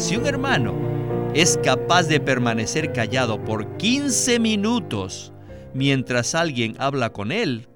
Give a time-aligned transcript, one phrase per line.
[0.00, 5.30] Si un hermano es capaz de permanecer callado por 15 minutos
[5.74, 7.68] mientras alguien habla con él,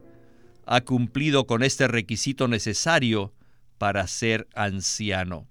[0.65, 3.35] ha cumplido con este requisito necesario
[3.77, 5.46] para ser anciano.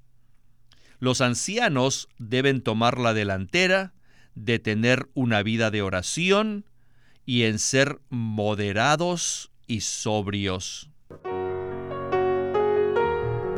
[0.97, 3.93] Los ancianos deben tomar la delantera
[4.33, 6.65] de tener una vida de oración
[7.23, 10.89] y en ser moderados y sobrios.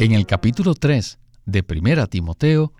[0.00, 2.72] En el capítulo 3 de Primera Timoteo,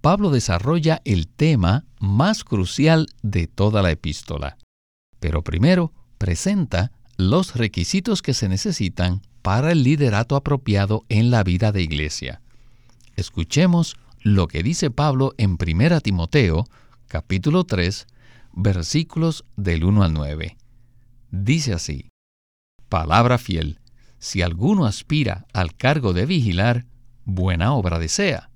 [0.00, 4.58] Pablo desarrolla el tema más crucial de toda la epístola.
[5.18, 11.72] Pero primero presenta los requisitos que se necesitan para el liderato apropiado en la vida
[11.72, 12.42] de iglesia.
[13.16, 16.64] Escuchemos lo que dice Pablo en 1 Timoteo,
[17.08, 18.06] capítulo 3,
[18.52, 20.56] versículos del 1 al 9.
[21.32, 22.08] Dice así,
[22.88, 23.80] Palabra fiel,
[24.18, 26.86] si alguno aspira al cargo de vigilar,
[27.24, 28.50] buena obra desea.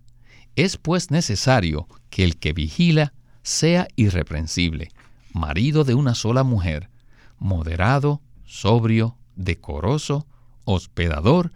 [0.57, 4.91] Es pues necesario que el que vigila sea irreprensible,
[5.33, 6.91] marido de una sola mujer,
[7.39, 10.27] moderado, sobrio, decoroso,
[10.65, 11.53] hospedador,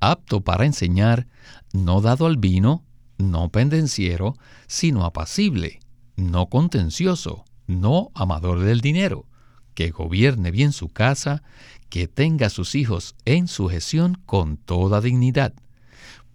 [0.00, 1.26] apto para enseñar,
[1.72, 2.84] no dado al vino,
[3.18, 5.80] no pendenciero, sino apacible,
[6.16, 9.26] no contencioso, no amador del dinero,
[9.78, 11.44] que gobierne bien su casa,
[11.88, 15.54] que tenga a sus hijos en sujeción con toda dignidad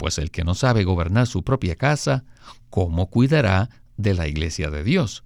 [0.03, 2.25] pues el que no sabe gobernar su propia casa,
[2.69, 5.23] ¿cómo cuidará de la iglesia de Dios?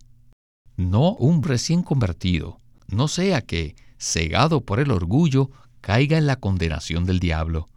[0.76, 5.50] No un recién convertido, no sea que, cegado por el orgullo,
[5.82, 7.70] caiga en la condenación del diablo.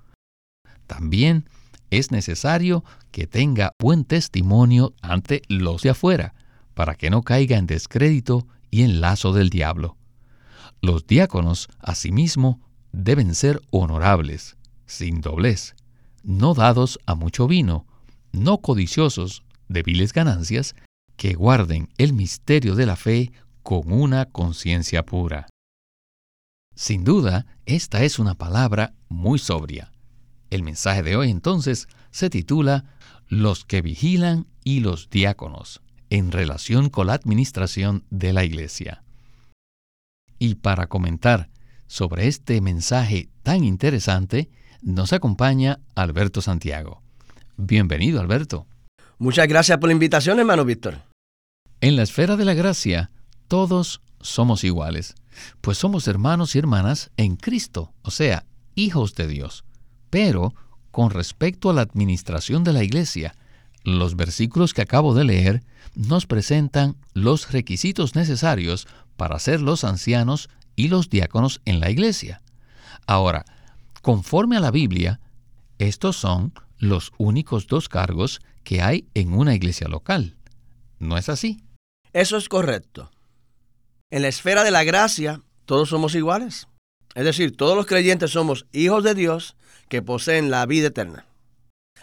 [0.87, 1.49] También
[1.91, 6.35] es necesario que tenga buen testimonio ante los de afuera,
[6.75, 9.97] para que no caiga en descrédito y en lazo del diablo.
[10.83, 12.61] Los diáconos, asimismo,
[12.93, 15.75] deben ser honorables, sin doblez,
[16.23, 17.87] no dados a mucho vino,
[18.33, 20.75] no codiciosos de viles ganancias,
[21.17, 23.33] que guarden el misterio de la fe
[23.63, 25.49] con una conciencia pura.
[26.75, 29.93] Sin duda, esta es una palabra muy sobria.
[30.49, 32.97] El mensaje de hoy entonces se titula
[33.29, 39.05] Los que vigilan y los diáconos, en relación con la administración de la Iglesia.
[40.43, 41.51] Y para comentar
[41.87, 44.49] sobre este mensaje tan interesante,
[44.81, 47.03] nos acompaña Alberto Santiago.
[47.59, 48.67] Bienvenido, Alberto.
[49.19, 51.03] Muchas gracias por la invitación, hermano Víctor.
[51.83, 53.11] En la esfera de la gracia,
[53.49, 55.15] todos somos iguales,
[55.61, 59.65] pues somos hermanos y hermanas en Cristo, o sea, hijos de Dios.
[60.09, 60.55] Pero,
[60.91, 63.35] con respecto a la administración de la iglesia,
[63.85, 65.63] los versículos que acabo de leer
[65.95, 68.87] nos presentan los requisitos necesarios
[69.21, 72.41] para ser los ancianos y los diáconos en la iglesia.
[73.07, 73.45] Ahora,
[74.03, 75.21] Conforme a la Biblia,
[75.79, 80.37] estos son los únicos dos cargos que hay en una iglesia local.
[80.99, 81.63] ¿No es así?
[82.15, 83.11] Eso es correcto.
[84.11, 86.67] En la esfera de la gracia, todos somos iguales.
[87.15, 89.57] Es decir, todos los creyentes somos hijos de Dios
[89.89, 91.27] que poseen la vida eterna.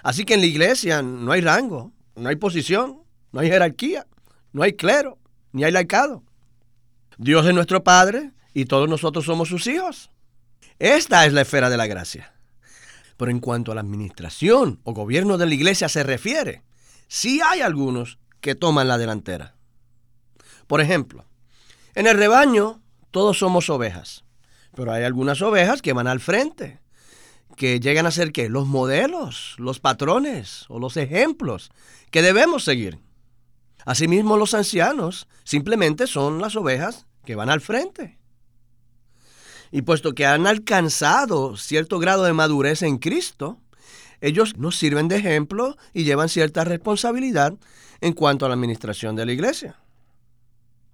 [0.04, 3.02] Así que en la iglesia no hay rango, no hay posición,
[3.32, 4.06] no hay jerarquía,
[4.54, 5.18] no hay clero,
[5.52, 6.24] ni hay laicado.
[7.18, 10.12] Dios es nuestro Padre y todos nosotros somos sus hijos.
[10.78, 12.34] Esta es la esfera de la gracia.
[13.18, 16.62] Pero en cuanto a la administración o gobierno de la iglesia se refiere,
[17.08, 19.56] sí hay algunos que toman la delantera.
[20.68, 21.26] Por ejemplo,
[21.96, 24.24] en el rebaño todos somos ovejas,
[24.76, 26.80] pero hay algunas ovejas que van al frente,
[27.56, 28.50] que llegan a ser ¿qué?
[28.50, 31.72] los modelos, los patrones o los ejemplos
[32.12, 33.00] que debemos seguir.
[33.88, 38.20] Asimismo, los ancianos simplemente son las ovejas que van al frente.
[39.72, 43.62] Y puesto que han alcanzado cierto grado de madurez en Cristo,
[44.20, 47.54] ellos nos sirven de ejemplo y llevan cierta responsabilidad
[48.02, 49.80] en cuanto a la administración de la iglesia.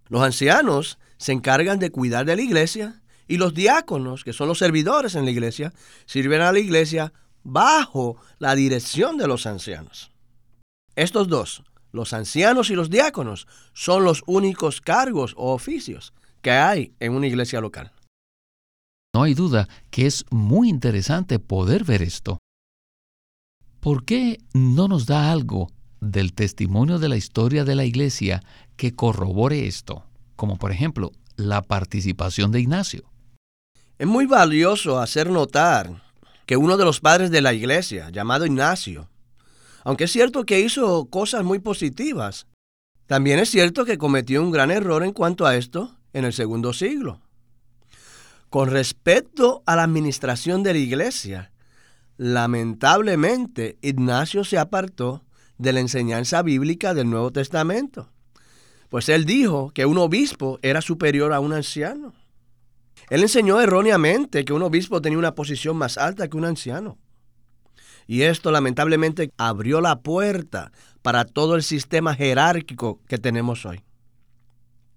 [0.08, 4.60] Los ancianos se encargan de cuidar de la iglesia y los diáconos, que son los
[4.60, 5.74] servidores en la iglesia,
[6.06, 7.12] sirven a la iglesia
[7.42, 10.12] bajo la dirección de los ancianos.
[10.96, 11.64] Estos dos,
[11.94, 17.28] los ancianos y los diáconos, son los únicos cargos o oficios que hay en una
[17.28, 17.94] iglesia local.
[19.16, 22.40] No hay duda que es muy interesante poder ver esto.
[23.80, 25.70] ¿Por qué no nos da algo
[26.04, 28.44] del testimonio de la historia de la Iglesia
[28.76, 30.06] que corrobore esto,
[30.36, 33.10] como por ejemplo la participación de Ignacio.
[33.98, 36.04] Es muy valioso hacer notar
[36.46, 39.10] que uno de los padres de la Iglesia, llamado Ignacio,
[39.84, 42.48] aunque es cierto que hizo cosas muy positivas,
[43.06, 46.74] también es cierto que cometió un gran error en cuanto a esto en el segundo
[46.74, 47.22] siglo.
[48.50, 51.52] Con respecto a la administración de la iglesia,
[52.18, 55.24] lamentablemente Ignacio se apartó
[55.58, 58.10] de la enseñanza bíblica del Nuevo Testamento,
[58.90, 62.14] pues él dijo que un obispo era superior a un anciano.
[63.10, 67.00] Él enseñó erróneamente que un obispo tenía una posición más alta que un anciano.
[68.08, 70.72] Y esto lamentablemente abrió la puerta
[71.02, 73.84] para todo el sistema jerárquico que tenemos hoy.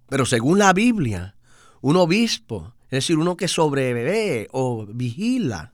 [0.07, 1.35] Pero según la Biblia,
[1.81, 5.73] un obispo, es decir, uno que sobrevive o vigila,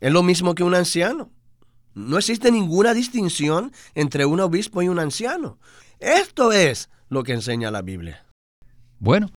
[0.00, 1.30] es lo mismo que un anciano.
[1.94, 5.58] No existe ninguna distinción entre un obispo y un anciano.
[5.98, 8.24] Esto es lo que enseña la Biblia.
[9.00, 9.30] Bueno,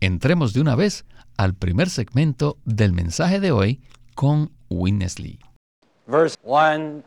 [0.00, 1.04] entremos de una vez
[1.36, 3.80] al primer segmento del mensaje de hoy
[4.14, 5.38] con Winnesley.
[6.12, 7.04] En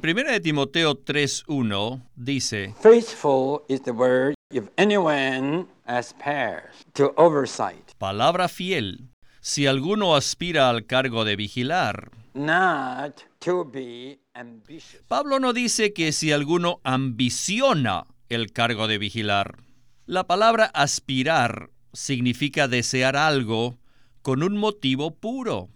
[0.00, 7.92] 1 de Timoteo 3:1 dice, Faithful is the word if anyone aspires to oversight.
[7.98, 9.10] Palabra fiel,
[9.40, 12.10] si alguno aspira al cargo de vigilar.
[12.32, 15.02] Not to be ambitious.
[15.06, 19.58] Pablo no dice que si alguno ambiciona el cargo de vigilar.
[20.06, 23.76] La palabra aspirar significa desear algo
[24.22, 25.68] con un motivo puro.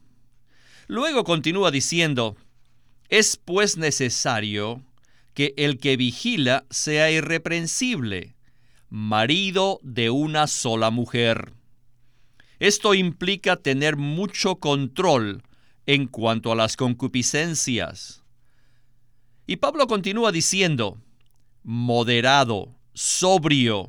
[0.93, 2.37] Luego continúa diciendo,
[3.09, 4.83] es pues necesario
[5.33, 8.37] que el que vigila sea irreprensible,
[8.91, 11.55] marido de una sola mujer.
[12.59, 15.43] Esto implica tener mucho control
[15.87, 18.23] en cuanto a las concupiscencias.
[19.47, 20.99] Y Pablo continúa diciendo,
[21.63, 23.89] moderado, sobrio,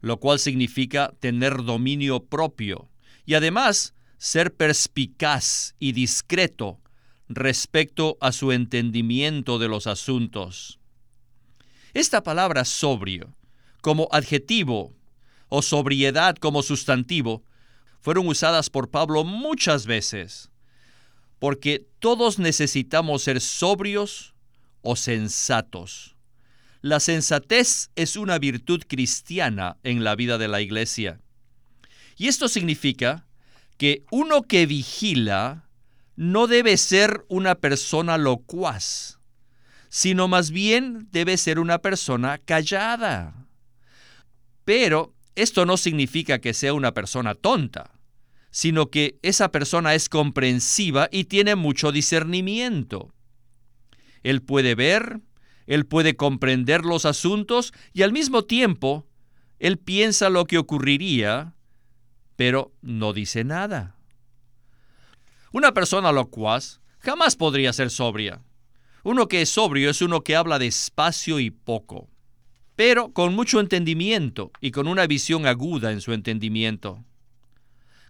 [0.00, 2.88] lo cual significa tener dominio propio
[3.24, 6.80] y además ser perspicaz y discreto
[7.28, 10.78] respecto a su entendimiento de los asuntos.
[11.92, 13.34] Esta palabra sobrio,
[13.80, 14.94] como adjetivo,
[15.48, 17.42] o sobriedad como sustantivo,
[18.00, 20.52] fueron usadas por Pablo muchas veces,
[21.40, 24.34] porque todos necesitamos ser sobrios
[24.82, 26.14] o sensatos.
[26.80, 31.20] La sensatez es una virtud cristiana en la vida de la iglesia.
[32.16, 33.26] Y esto significa
[33.82, 35.68] que uno que vigila
[36.14, 39.18] no debe ser una persona locuaz,
[39.88, 43.48] sino más bien debe ser una persona callada.
[44.64, 47.98] Pero esto no significa que sea una persona tonta,
[48.52, 53.12] sino que esa persona es comprensiva y tiene mucho discernimiento.
[54.22, 55.22] Él puede ver,
[55.66, 59.08] él puede comprender los asuntos y al mismo tiempo,
[59.58, 61.56] él piensa lo que ocurriría
[62.42, 63.94] pero no dice nada.
[65.52, 68.42] Una persona locuaz jamás podría ser sobria.
[69.04, 72.08] Uno que es sobrio es uno que habla despacio y poco,
[72.74, 77.04] pero con mucho entendimiento y con una visión aguda en su entendimiento.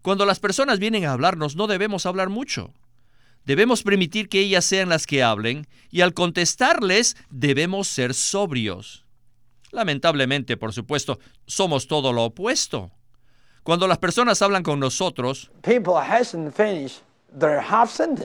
[0.00, 2.73] Cuando las personas vienen a hablarnos no debemos hablar mucho.
[3.44, 9.04] Debemos permitir que ellas sean las que hablen y al contestarles debemos ser sobrios.
[9.73, 12.92] Lamentablemente, por supuesto, somos todo lo opuesto.
[13.62, 15.50] Cuando las personas hablan con nosotros,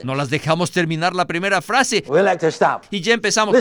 [0.02, 2.04] no las dejamos terminar la primera frase.
[2.90, 3.54] Y ya empezamos.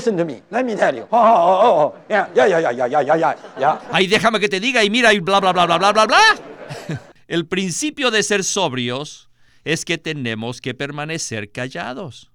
[3.91, 6.19] Ahí déjame que te diga y mira y bla bla bla bla bla bla bla.
[7.27, 9.29] El principio de ser sobrios
[9.63, 12.31] es que tenemos que permanecer callados.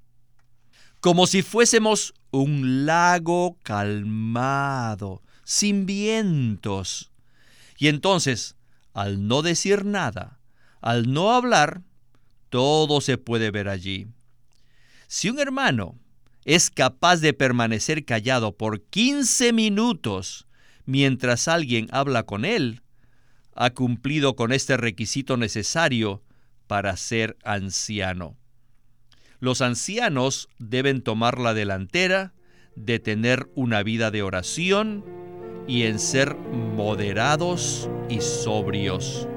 [1.01, 7.11] Como si fuésemos un lago calmado, sin vientos.
[7.79, 8.57] Y entonces,
[8.95, 10.39] al no decir nada,
[10.81, 11.83] al no hablar,
[12.51, 14.09] todo se puede ver allí.
[15.07, 15.99] Si un hermano
[16.45, 20.47] es capaz de permanecer callado por 15 minutos
[20.85, 22.83] mientras alguien habla con él,
[23.55, 26.23] ha cumplido con este requisito necesario
[26.67, 28.37] para ser anciano.
[29.41, 32.33] Los ancianos deben tomar la delantera
[32.77, 35.05] de tener una vida de oración
[35.67, 39.29] y en ser moderados y sobrios.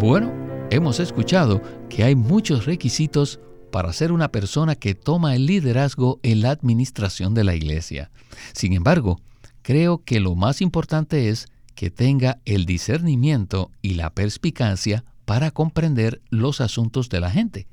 [0.00, 0.32] Bueno,
[0.70, 3.40] hemos escuchado que hay muchos requisitos
[3.70, 8.10] para ser una persona que toma el liderazgo en la administración de la iglesia.
[8.52, 9.20] Sin embargo,
[9.62, 16.20] creo que lo más importante es que tenga el discernimiento y la perspicacia para comprender
[16.30, 17.66] los asuntos de la gente.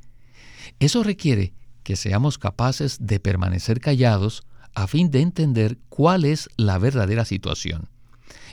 [0.80, 1.54] Eso requiere
[1.84, 4.44] que seamos capaces de permanecer callados
[4.80, 7.90] a fin de entender cuál es la verdadera situación.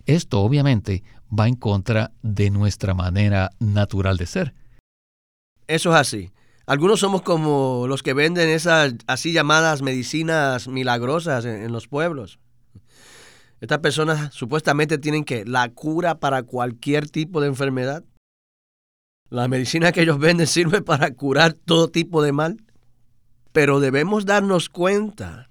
[0.07, 4.55] Esto obviamente va en contra de nuestra manera natural de ser.
[5.69, 6.33] Eso es así.
[6.67, 12.41] Algunos somos como los que venden esas así llamadas medicinas milagrosas en, los pueblos.
[13.61, 18.05] Estas personas supuestamente tienen que la cura para cualquier tipo de enfermedad.
[19.31, 22.65] La medicina que ellos venden sirve para curar todo tipo de mal.
[23.53, 25.51] Pero debemos darnos cuenta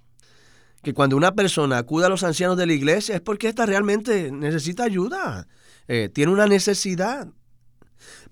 [0.85, 4.31] que cuando una persona acude a los ancianos de la iglesia es porque ésta realmente
[4.31, 5.47] necesita ayuda,
[5.87, 7.27] eh, tiene una necesidad.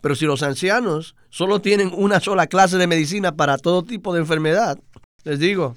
[0.02, 4.20] Pero si los ancianos solo tienen una sola clase de medicina para todo tipo de
[4.20, 4.78] enfermedad,
[5.24, 5.76] les digo,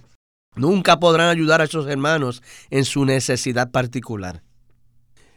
[0.55, 4.43] nunca podrán ayudar a esos hermanos en su necesidad particular.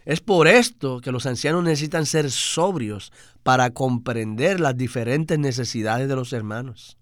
[0.04, 6.18] Es por esto que los ancianos necesitan ser sobrios para comprender las diferentes necesidades de
[6.18, 6.98] los hermanos.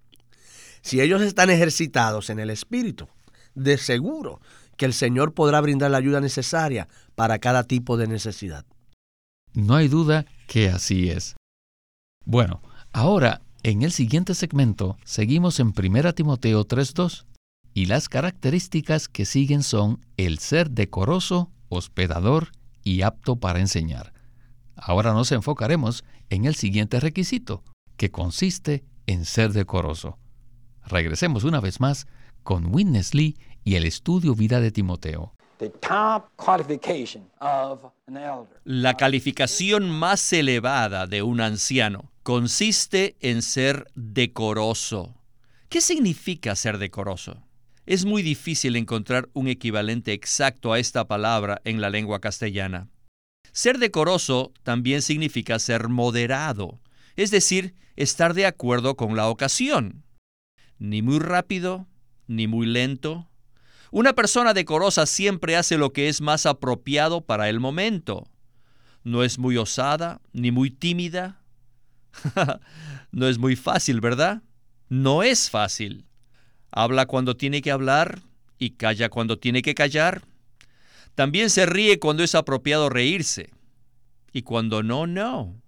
[0.81, 3.07] Si ellos están ejercitados en el espíritu,
[3.57, 4.39] de seguro
[4.77, 8.65] que el Señor podrá brindar la ayuda necesaria para cada tipo de necesidad.
[9.53, 11.35] No hay duda que así es.
[12.23, 12.61] Bueno,
[12.93, 17.25] ahora en el siguiente segmento seguimos en 1 Timoteo 3.2
[17.73, 22.51] y las características que siguen son el ser decoroso, hospedador
[22.83, 24.13] y apto para enseñar.
[24.75, 27.63] Ahora nos enfocaremos en el siguiente requisito,
[27.97, 30.19] que consiste en ser decoroso.
[30.85, 32.07] Regresemos una vez más
[32.43, 35.33] con Witness Lee y el estudio vida de Timoteo.
[38.63, 45.15] La calificación más elevada de un anciano consiste en ser decoroso.
[45.69, 47.43] ¿Qué significa ser decoroso?
[47.85, 52.89] Es muy difícil encontrar un equivalente exacto a esta palabra en la lengua castellana.
[53.51, 56.79] Ser decoroso también significa ser moderado,
[57.15, 60.03] es decir, estar de acuerdo con la ocasión.
[60.77, 61.87] Ni muy rápido,
[62.27, 63.27] ni muy lento,
[63.91, 68.27] una persona decorosa siempre hace lo que es más apropiado para el momento.
[69.03, 71.41] No es muy osada ni muy tímida.
[73.11, 74.43] no es muy fácil, ¿verdad?
[74.89, 76.05] No es fácil.
[76.71, 78.21] Habla cuando tiene que hablar
[78.59, 80.23] y calla cuando tiene que callar.
[81.15, 83.51] También se ríe cuando es apropiado reírse.
[84.33, 85.61] Y cuando no, no.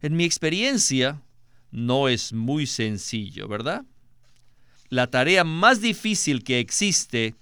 [0.00, 1.22] En mi experiencia,
[1.70, 3.84] no es muy sencillo, ¿verdad?
[4.88, 7.34] La tarea más difícil que existe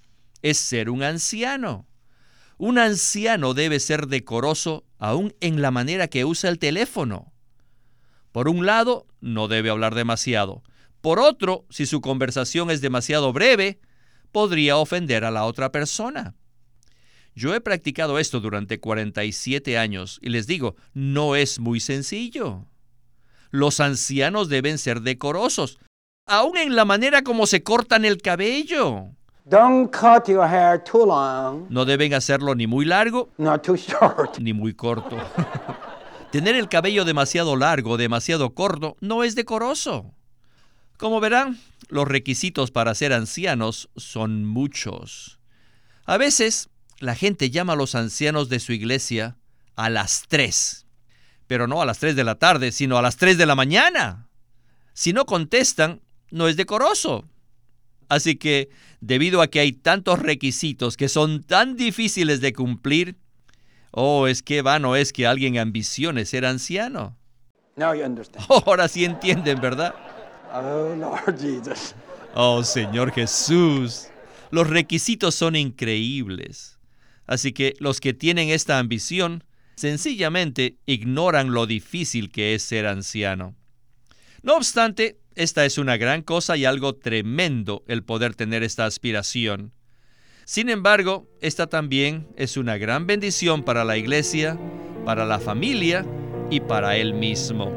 [0.43, 1.87] es ser un anciano.
[2.57, 7.33] Un anciano debe ser decoroso aún en la manera que usa el teléfono.
[8.33, 10.63] Por un lado, no debe hablar demasiado.
[11.01, 13.81] Por otro, si su conversación es demasiado breve,
[14.33, 16.35] podría ofender a la otra persona.
[17.35, 22.67] Yo he practicado esto durante 47 años y les digo, no es muy sencillo.
[23.51, 25.79] Los ancianos deben ser decorosos,
[26.27, 29.09] aún en la manera como se cortan el cabello.
[31.69, 33.29] No deben hacerlo ni muy largo,
[34.41, 35.17] ni muy corto.
[36.33, 40.15] Tener el cabello demasiado largo demasiado corto no es decoroso.
[40.97, 45.39] Como verán, los requisitos para ser ancianos son muchos.
[46.07, 49.37] A veces, la gente llama a los ancianos de su iglesia
[49.77, 50.87] a las tres,
[51.47, 54.29] pero no a las tres de la tarde, sino a las tres de la mañana.
[54.93, 56.01] Si no contestan,
[56.35, 57.25] no es decoroso.
[58.09, 58.69] Así que,
[59.01, 63.17] debido a que hay tantos requisitos que son tan difíciles de cumplir,
[63.93, 67.17] oh, es que vano es que alguien ambicione ser anciano.
[68.49, 69.95] Ahora sí entienden, ¿verdad?
[70.53, 71.95] Oh, Lord Jesus.
[72.35, 74.09] Oh, Señor Jesús.
[74.51, 76.79] Los requisitos son increíbles.
[77.27, 79.45] Así que los que tienen esta ambición
[79.77, 83.55] sencillamente ignoran lo difícil que es ser anciano.
[84.43, 89.73] No obstante, esta es una gran cosa y algo tremendo el poder tener esta aspiración.
[90.45, 94.59] Sin embargo, esta también es una gran bendición para la iglesia,
[95.05, 96.05] para la familia
[96.51, 97.73] y para él mismo.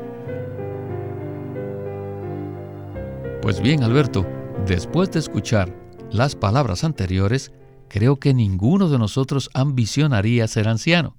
[3.41, 4.27] Pues bien, Alberto,
[4.65, 5.73] después de escuchar
[6.11, 7.51] las palabras anteriores,
[7.87, 11.15] creo que ninguno de nosotros ambicionaría ser anciano.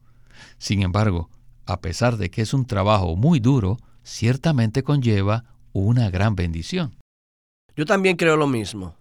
[0.58, 1.30] Sin embargo,
[1.64, 6.96] a pesar de que es un trabajo muy duro, ciertamente conlleva una gran bendición.
[7.76, 8.96] Yo también creo lo mismo.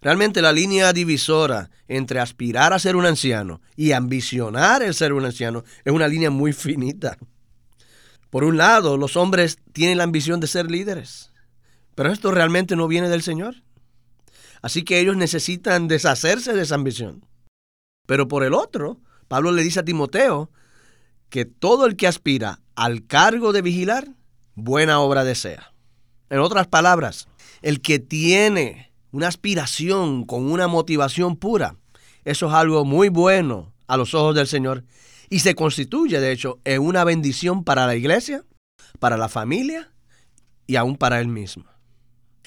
[0.00, 5.24] Realmente la línea divisora entre aspirar a ser un anciano y ambicionar el ser un
[5.24, 7.16] anciano es una línea muy finita.
[8.28, 11.32] Por un lado, los hombres tienen la ambición de ser líderes,
[11.94, 13.62] pero esto realmente no viene del Señor.
[14.60, 17.24] Así que ellos necesitan deshacerse de esa ambición.
[18.06, 20.50] Pero por el otro, Pablo le dice a Timoteo
[21.30, 24.08] que todo el que aspira al cargo de vigilar
[24.54, 25.72] buena obra desea.
[26.30, 27.28] En otras palabras,
[27.62, 31.76] el que tiene una aspiración con una motivación pura,
[32.24, 34.84] eso es algo muy bueno a los ojos del Señor
[35.30, 38.44] y se constituye, de hecho, en una bendición para la iglesia,
[38.98, 39.92] para la familia
[40.66, 41.64] y aún para él mismo.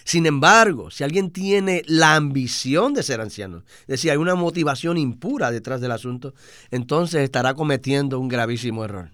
[0.03, 4.97] Sin embargo, si alguien tiene la ambición de ser anciano, es decir, hay una motivación
[4.97, 6.33] impura detrás del asunto,
[6.71, 9.11] entonces estará cometiendo un gravísimo error.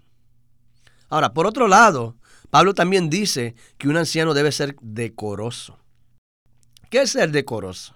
[1.10, 2.16] Ahora, por otro lado,
[2.54, 5.80] Pablo también dice que un anciano debe ser decoroso.
[6.92, 7.96] ¿Qué es ser decoroso?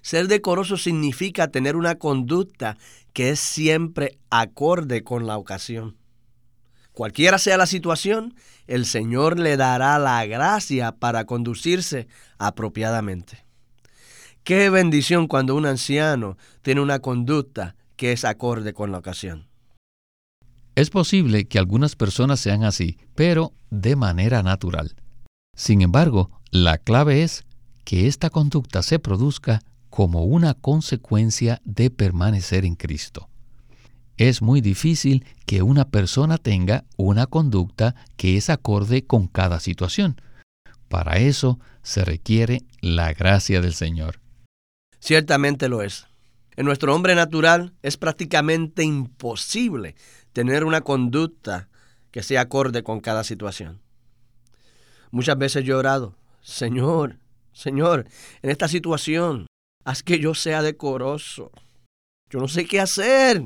[0.00, 2.78] Ser decoroso significa tener una conducta
[3.12, 5.98] que es siempre acorde con la ocasión.
[6.92, 8.34] Cualquiera sea la situación,
[8.66, 12.08] el Señor le dará la gracia para conducirse
[12.38, 13.44] apropiadamente.
[14.42, 19.51] Qué bendición cuando un anciano tiene una conducta que es acorde con la ocasión.
[20.74, 24.94] Es posible que algunas personas sean así, pero de manera natural.
[25.54, 27.44] Sin embargo, la clave es
[27.84, 33.28] que esta conducta se produzca como una consecuencia de permanecer en Cristo.
[34.16, 40.20] Es muy difícil que una persona tenga una conducta que es acorde con cada situación.
[40.88, 44.20] Para eso se requiere la gracia del Señor.
[45.00, 46.06] Ciertamente lo es.
[46.56, 49.96] En nuestro hombre natural es prácticamente imposible
[50.32, 51.68] tener una conducta
[52.10, 53.80] que sea acorde con cada situación.
[55.10, 57.18] Muchas veces he orado, Señor,
[57.52, 58.06] Señor,
[58.40, 59.46] en esta situación,
[59.84, 61.50] haz que yo sea decoroso.
[62.30, 63.42] Yo no sé qué hacer.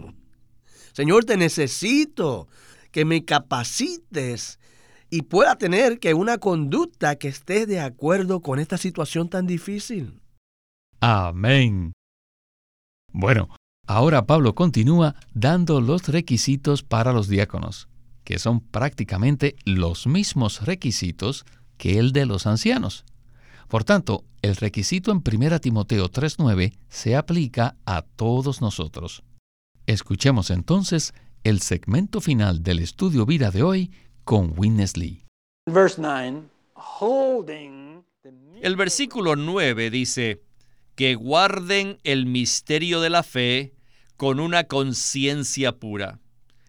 [0.93, 2.49] Señor, te necesito
[2.93, 4.61] que me capacites
[5.11, 10.21] y pueda tener que una conducta que esté de acuerdo con esta situación tan difícil.
[11.01, 11.93] Amén.
[13.13, 13.49] Bueno,
[13.87, 17.89] ahora Pablo continúa dando los requisitos para los diáconos,
[18.25, 21.45] que son prácticamente los mismos requisitos
[21.77, 23.05] que el de los ancianos.
[23.69, 29.23] Por tanto, el requisito en 1 Timoteo 3.9 se aplica a todos nosotros.
[29.87, 33.91] Escuchemos entonces el segmento final del estudio vida de hoy
[34.25, 35.25] con Witness Lee.
[38.63, 40.43] El versículo 9 dice,
[40.97, 43.75] que guarden el misterio de la fe
[44.17, 46.21] con una conciencia pura.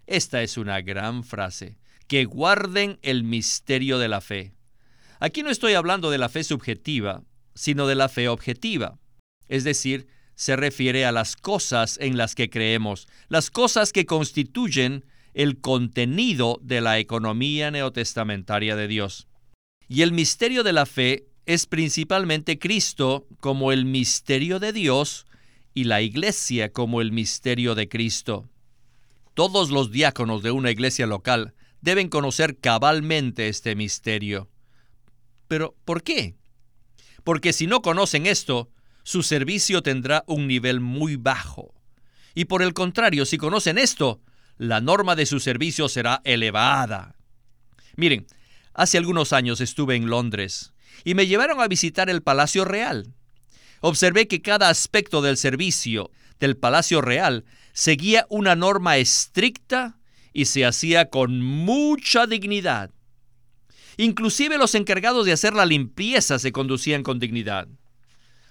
[0.06, 4.54] Esta es una gran frase, que guarden el misterio de la fe.
[5.20, 7.24] Aquí no estoy hablando de la fe subjetiva,
[7.56, 9.00] sino de la fe objetiva.
[9.48, 15.06] Es decir, se refiere a las cosas en las que creemos, las cosas que constituyen
[15.34, 19.28] el contenido de la economía neotestamentaria de Dios.
[19.88, 25.27] Y el misterio de la fe es principalmente Cristo como el misterio de Dios
[25.78, 28.50] y la iglesia como el misterio de Cristo.
[29.36, 34.50] Todos los diáconos de una iglesia local deben conocer cabalmente este misterio.
[35.48, 36.36] Pero, ¿por qué?
[37.24, 38.72] Porque si no conocen esto,
[39.04, 41.76] su servicio tendrá un nivel muy bajo.
[42.34, 44.20] Y por el contrario, si conocen esto,
[44.58, 47.16] la norma de su servicio será elevada.
[47.98, 48.26] Miren,
[48.74, 53.14] hace algunos años estuve en Londres y me llevaron a visitar el Palacio Real.
[53.82, 59.98] Observé que cada aspecto del servicio del Palacio Real seguía una norma estricta
[60.34, 62.92] y se hacía con mucha dignidad.
[63.98, 67.68] Inclusive los encargados de hacer la limpieza se conducían con dignidad.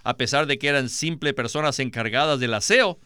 [0.02, 2.98] A pesar de que eran simples personas encargadas del aseo,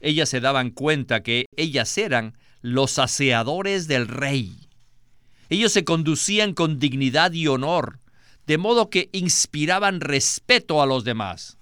[0.00, 4.68] ellas se daban cuenta que ellas eran los aseadores del rey.
[5.48, 8.00] Ellos se conducían con dignidad y honor,
[8.46, 11.55] de modo que inspiraban respeto a los demás.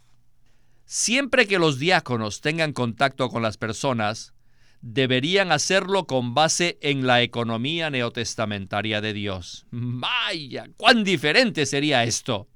[0.87, 4.35] Siempre que los diáconos tengan contacto con las personas,
[4.81, 9.67] deberían hacerlo con base en la economía neotestamentaria de Dios.
[9.71, 12.49] Vaya, cuán diferente sería esto.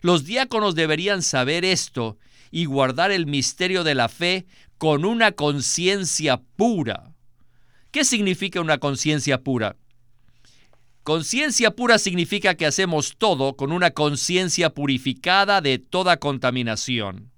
[0.00, 2.18] Los diáconos deberían saber esto
[2.52, 4.46] y guardar el misterio de la fe
[4.78, 7.12] con una conciencia pura.
[7.90, 9.76] ¿Qué significa una conciencia pura?
[11.02, 17.32] Conciencia pura significa que hacemos todo con una conciencia purificada de toda contaminación.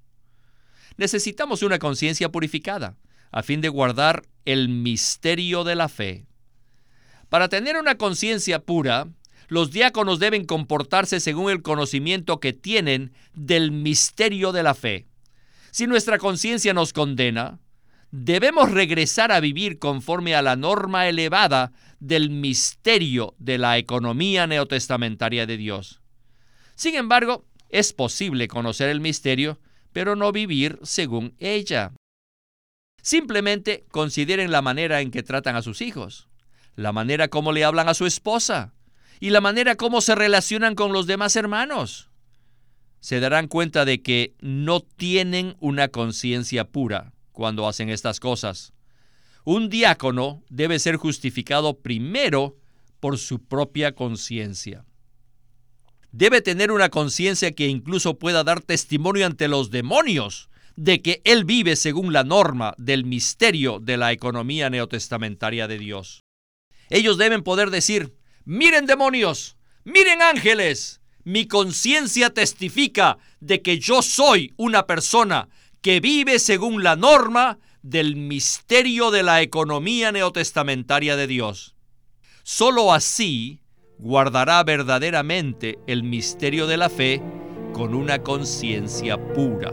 [0.98, 2.96] Necesitamos una conciencia purificada
[3.30, 6.26] a fin de guardar el misterio de la fe.
[7.28, 9.06] Para tener una conciencia pura,
[9.46, 15.06] los diáconos deben comportarse según el conocimiento que tienen del misterio de la fe.
[15.70, 17.60] Si nuestra conciencia nos condena,
[18.10, 25.46] debemos regresar a vivir conforme a la norma elevada del misterio de la economía neotestamentaria
[25.46, 26.00] de Dios.
[26.74, 29.60] Sin embargo, es posible conocer el misterio,
[29.98, 31.92] pero no vivir según ella.
[33.02, 36.28] Simplemente consideren la manera en que tratan a sus hijos,
[36.76, 38.74] la manera como le hablan a su esposa
[39.18, 42.10] y la manera como se relacionan con los demás hermanos.
[43.00, 48.72] se darán cuenta de que no tienen una conciencia pura cuando hacen estas cosas.
[49.42, 52.56] Un diácono debe ser justificado primero
[53.00, 54.84] por su propia conciencia.
[56.12, 61.44] Debe tener una conciencia que incluso pueda dar testimonio ante los demonios de que él
[61.44, 66.24] vive según la norma del misterio de la economía neotestamentaria de Dios.
[66.88, 74.54] Ellos deben poder decir, miren demonios, miren ángeles, mi conciencia testifica de que yo soy
[74.56, 75.48] una persona
[75.82, 81.74] que vive según la norma del misterio de la economía neotestamentaria de Dios.
[82.44, 83.60] Solo así
[83.98, 87.22] guardará verdaderamente el misterio de la fe
[87.72, 89.72] con una conciencia pura.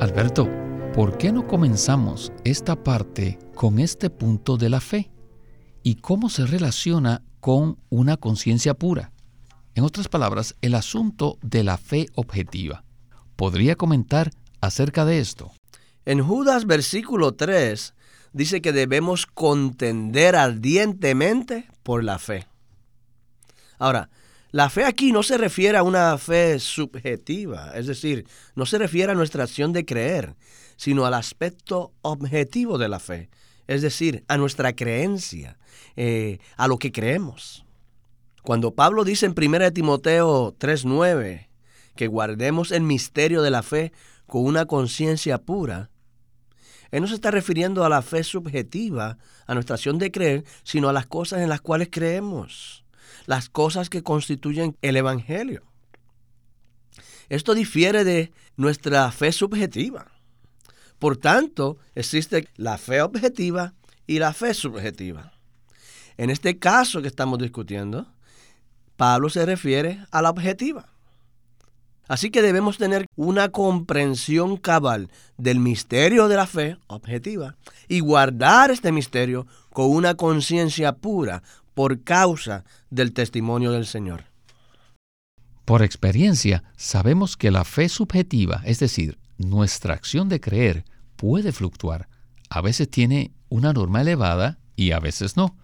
[0.00, 0.48] Alberto,
[0.94, 5.10] ¿por qué no comenzamos esta parte con este punto de la fe?
[5.82, 9.12] ¿Y cómo se relaciona con una conciencia pura?
[9.74, 12.84] En otras palabras, el asunto de la fe objetiva.
[13.36, 15.52] ¿Podría comentar acerca de esto?
[16.04, 17.94] En Judas versículo 3
[18.32, 22.46] dice que debemos contender ardientemente por la fe.
[23.78, 24.10] Ahora,
[24.50, 29.12] la fe aquí no se refiere a una fe subjetiva, es decir, no se refiere
[29.12, 30.36] a nuestra acción de creer,
[30.76, 33.28] sino al aspecto objetivo de la fe,
[33.66, 35.58] es decir, a nuestra creencia,
[35.96, 37.66] eh, a lo que creemos.
[38.42, 41.48] Cuando Pablo dice en 1 Timoteo 3:9,
[41.94, 43.92] que guardemos el misterio de la fe
[44.26, 45.90] con una conciencia pura,
[46.90, 50.88] Él no se está refiriendo a la fe subjetiva, a nuestra acción de creer, sino
[50.88, 52.84] a las cosas en las cuales creemos,
[53.26, 55.62] las cosas que constituyen el Evangelio.
[57.28, 60.10] Esto difiere de nuestra fe subjetiva.
[60.98, 63.74] Por tanto, existe la fe objetiva
[64.06, 65.32] y la fe subjetiva.
[66.16, 68.06] En este caso que estamos discutiendo,
[68.96, 70.92] Pablo se refiere a la objetiva.
[72.08, 78.70] Así que debemos tener una comprensión cabal del misterio de la fe objetiva y guardar
[78.70, 81.42] este misterio con una conciencia pura
[81.74, 84.24] por causa del testimonio del Señor.
[85.66, 90.84] Por experiencia, sabemos que la fe subjetiva, es decir, nuestra acción de creer,
[91.16, 92.08] puede fluctuar.
[92.48, 95.56] A veces tiene una norma elevada y a veces no.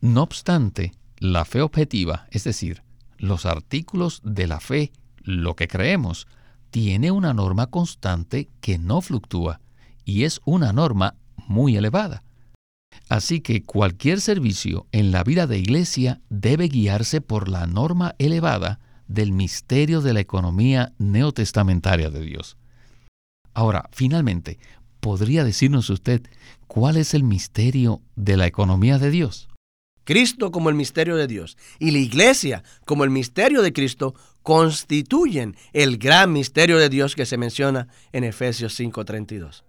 [0.00, 2.82] No obstante, la fe objetiva, es decir,
[3.18, 4.92] los artículos de la fe
[5.24, 6.26] lo que creemos,
[6.70, 9.60] tiene una norma constante que no fluctúa
[10.04, 12.22] y es una norma muy elevada.
[13.08, 18.80] Así que cualquier servicio en la vida de iglesia debe guiarse por la norma elevada
[19.08, 22.56] del misterio de la economía neotestamentaria de Dios.
[23.52, 24.58] Ahora, finalmente,
[25.00, 26.22] ¿podría decirnos usted
[26.66, 29.48] cuál es el misterio de la economía de Dios?
[30.04, 35.56] Cristo como el misterio de Dios y la iglesia como el misterio de Cristo constituyen
[35.72, 39.64] el gran misterio de Dios que se menciona en Efesios 5:32.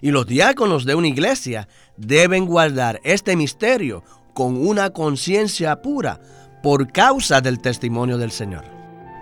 [0.00, 1.68] Y los diáconos de una iglesia
[1.98, 6.20] deben guardar este misterio con una conciencia pura
[6.62, 8.64] por causa del testimonio del Señor.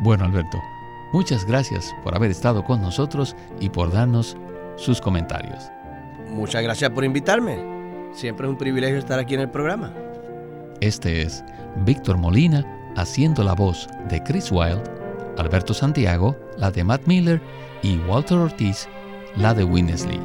[0.00, 0.58] Bueno, Alberto,
[1.12, 4.36] muchas gracias por haber estado con nosotros y por darnos
[4.76, 5.64] sus comentarios.
[6.28, 7.58] Muchas gracias por invitarme.
[8.12, 9.92] Siempre es un privilegio estar aquí en el programa.
[10.80, 11.42] Este es
[11.84, 14.82] Víctor Molina haciendo la voz de Chris Wilde,
[15.38, 17.40] Alberto Santiago, la de Matt Miller
[17.82, 18.88] y Walter Ortiz,
[19.36, 20.20] la de Winnesley.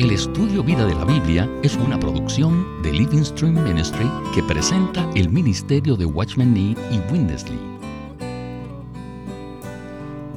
[0.00, 5.06] El estudio Vida de la Biblia es una producción de Living Stream Ministry que presenta
[5.14, 7.69] el ministerio de Watchman Nee y Winnesley.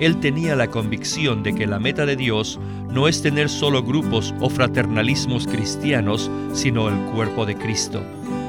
[0.00, 2.58] él tenía la convicción de que la meta de Dios
[2.90, 8.02] no es tener solo grupos o fraternalismos cristianos, sino el cuerpo de Cristo.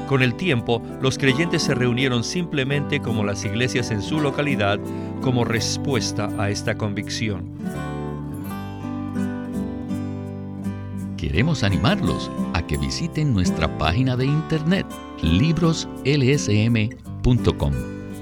[0.08, 4.78] Con el tiempo, los creyentes se reunieron simplemente como las iglesias en su localidad
[5.20, 7.44] como respuesta a esta convicción.
[11.16, 14.86] Queremos animarlos a que visiten nuestra página de internet
[15.22, 17.95] libroslsm.com.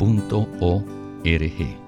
[0.00, 1.79] www.ecc.org.